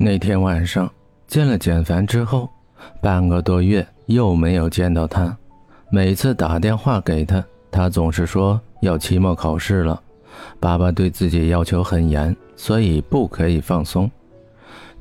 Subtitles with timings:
[0.00, 0.88] 那天晚上
[1.26, 2.48] 见了简凡之后，
[3.02, 5.36] 半个多月又没有见到他。
[5.90, 10.00] 每次打电话给他，他总是说要期末考试了，
[10.60, 14.08] 爸爸对自己要求很严，所以不可以放松。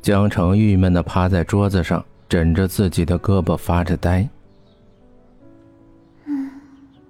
[0.02, 4.28] 江城郁闷地趴在桌子上，枕着自己的胳膊发着呆。
[6.26, 6.50] 嗯，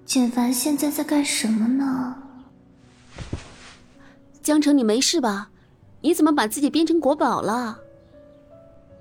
[0.04, 2.18] 简凡现在在干什么呢？
[4.44, 5.52] 江城，你没事吧？
[6.02, 7.80] 你怎么把自己变成国宝了？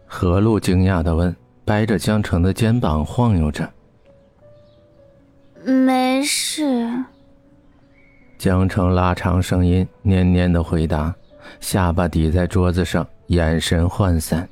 [0.06, 3.68] 何璐惊讶的问，掰着江城的肩膀晃悠着。
[5.64, 6.88] 没事。
[8.38, 11.14] 江城拉长声音，蔫蔫的回答，
[11.58, 14.48] 下巴抵在桌子上，眼神涣散。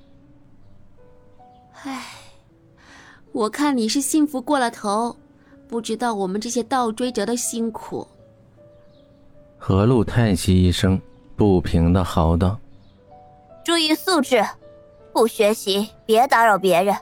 [1.85, 2.03] 唉，
[3.31, 5.15] 我看你是幸福过了头，
[5.69, 8.09] 不知道我们这些倒追者的辛苦。
[9.59, 11.01] 何璐叹息一声，
[11.37, 12.59] 不平的嚎道
[13.65, 14.45] ：“注意素质，
[15.13, 16.95] 不学习别打扰别人。”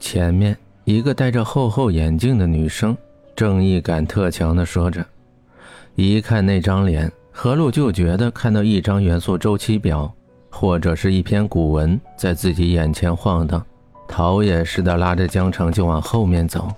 [0.00, 2.96] 前面一个戴着厚厚眼镜的女生，
[3.36, 5.04] 正义感特强的说着。
[5.94, 10.10] 一看那张脸，何璐就觉得看到一张元素周期表，
[10.50, 13.64] 或者是一篇古文在自己眼前晃荡，
[14.08, 16.68] 逃也似的拉着江城就往后面走。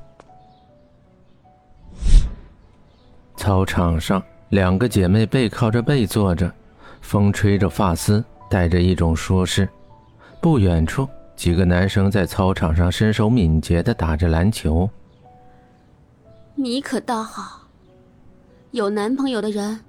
[3.36, 4.20] 操场上。
[4.50, 6.52] 两个姐妹背靠着背坐着，
[7.00, 9.68] 风吹着发丝，带着一种舒适。
[10.40, 14.88] 不远处，几个男生在操场上身手敏捷地打着篮球。
[16.54, 17.62] 你可倒好，
[18.70, 19.80] 有男朋友的人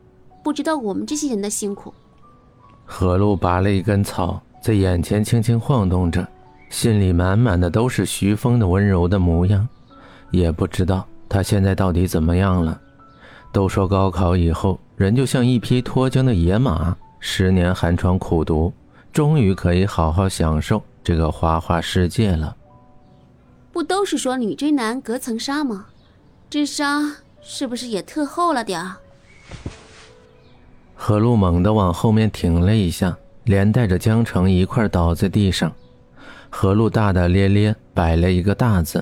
[0.44, 1.94] 不知道我们这些人的辛苦。
[2.86, 6.28] 何璐拔了一根草，在眼前轻轻晃动着，
[6.70, 9.68] 心里满满的都是徐峰的温柔的模样。
[10.32, 12.82] 也不知道他现在到底怎么样了。
[13.56, 18.74] 都说高考以后，人就像一匹脱缰的野马，十年寒窗苦读，
[19.14, 22.54] 终于可以好好享受这个花花世界了。
[23.72, 25.86] 不都是说女追男隔层纱吗？
[26.50, 28.98] 这纱是不是也特厚了点儿？
[30.94, 35.72] 何璐猛地往后面挺了一下，连带着江城一块倒在地上。
[36.50, 39.02] 何璐大大咧咧摆了一个大字，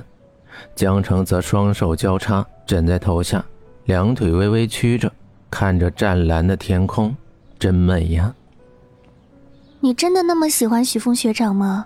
[0.76, 3.44] 江城则双手交叉枕在头下。
[3.86, 5.12] 两腿微微曲着，
[5.50, 7.16] 看着湛蓝的天空，
[7.60, 8.34] 真美呀！
[9.82, 11.86] 你真的那么喜欢许峰学长吗？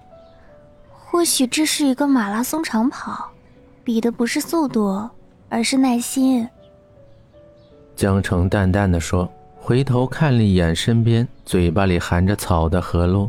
[0.92, 3.32] 或许这是一个马拉松长跑，
[3.84, 5.10] 比的不是速度，
[5.50, 6.48] 而是耐心。
[7.96, 13.28] 江澄淡淡的说，回头看了一眼身边嘴巴里含着草的何璐。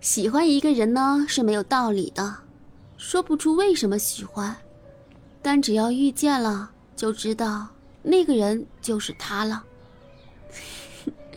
[0.00, 2.34] 喜欢一个人呢是没有道理的，
[2.96, 4.56] 说不出为什么喜欢，
[5.40, 6.71] 但只要遇见了。
[6.94, 7.66] 就知道
[8.02, 9.62] 那个人就是他了。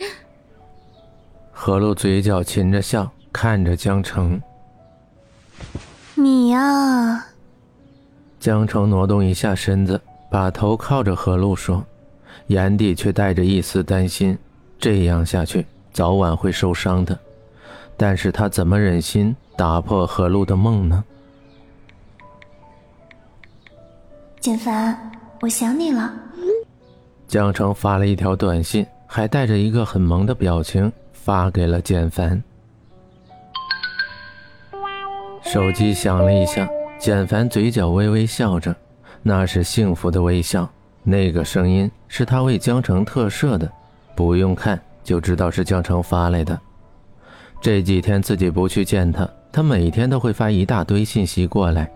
[1.52, 4.40] 何露嘴角噙着笑，看着江城。
[6.14, 7.26] 你呀。
[8.38, 10.00] 江城挪动一下身子，
[10.30, 11.84] 把头靠着何露说，
[12.48, 14.38] 眼底却带着一丝担心。
[14.78, 17.18] 这样下去，早晚会受伤的。
[17.96, 21.02] 但是他怎么忍心打破何露的梦呢？
[24.38, 25.15] 简凡。
[25.40, 26.12] 我想你了。
[27.28, 32.42] 江城发了一条短信，还带着一个很萌的表情，发给了简凡。
[35.42, 38.74] 手机响了一下，简凡嘴角微微笑着，
[39.22, 40.68] 那是幸福的微笑。
[41.02, 43.70] 那个声音是他为江城特设的，
[44.16, 46.58] 不用看就知道是江城发来的。
[47.60, 51.90] 这几天自己不去见他，他每天都会发一大堆信息过来，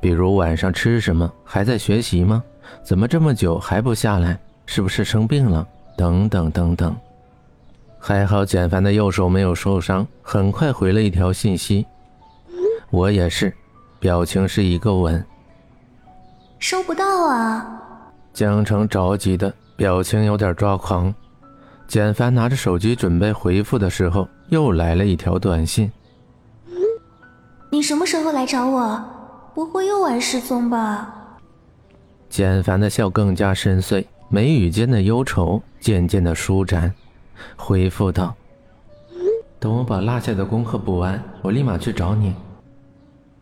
[0.00, 2.42] 比如晚上吃什么，还在学习吗？
[2.82, 4.38] 怎么这么久还不下来？
[4.66, 5.66] 是不是生病了？
[5.96, 6.94] 等等等等。
[7.98, 11.86] 还好简凡的右手没有受伤，很快回了一条信息
[12.90, 13.52] ：“我也是。”
[13.98, 15.24] 表情是一个吻。
[16.60, 17.80] 收不到啊！
[18.32, 21.12] 江城着急的表情有点抓狂。
[21.88, 25.90] 简凡拿着手机准备回复的时候，又来了一条短信
[27.72, 29.02] ：“你什么时候来找我？
[29.54, 31.14] 不会又玩失踪吧？”
[32.28, 36.92] 简凡的笑更加深邃，眉宇间的忧愁渐渐的舒展，
[37.56, 38.34] 回复道
[39.58, 42.34] ：“等我把落下的功课补完，我立马去找你。”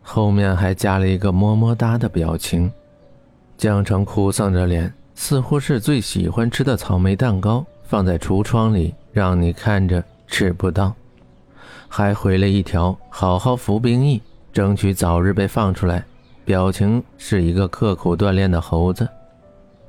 [0.01, 2.71] 后面还加了一个么么哒的表情。
[3.57, 10.93] 江城哭丧着脸，似乎是最喜欢吃的草莓蛋糕放在橱窗里，让你看着吃不到，
[11.89, 14.21] 还回了一条“好好服兵役，
[14.53, 16.05] 争取早日被放出来。”
[16.47, 19.05] 表情是一个刻苦锻炼的猴子。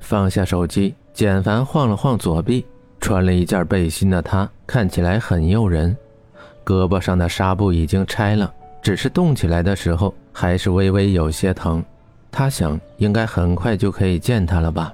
[0.00, 2.66] 放下手机，简凡晃了晃左臂，
[3.00, 5.96] 穿了一件背心的他看起来很诱人。
[6.64, 8.52] 胳膊上的纱布已经拆了，
[8.82, 11.80] 只是动起来的时候还是微微有些疼。
[12.28, 14.92] 他想，应该很快就可以见他了吧。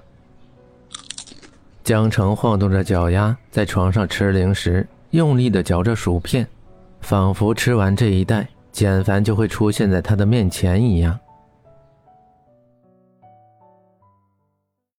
[1.83, 6.47] 江城晃动着脚丫，在床上吃零食，用力地嚼着薯片，
[7.01, 11.19] 仿佛吃完这一袋，简凡就会出现在他的面前一样。